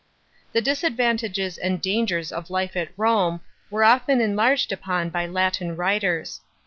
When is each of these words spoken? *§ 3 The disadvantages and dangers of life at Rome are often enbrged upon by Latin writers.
*§ 0.01 0.39
3 0.45 0.47
The 0.53 0.61
disadvantages 0.63 1.59
and 1.59 1.79
dangers 1.79 2.31
of 2.31 2.49
life 2.49 2.75
at 2.75 2.89
Rome 2.97 3.41
are 3.71 3.83
often 3.83 4.17
enbrged 4.19 4.71
upon 4.71 5.11
by 5.11 5.27
Latin 5.27 5.75
writers. 5.75 6.41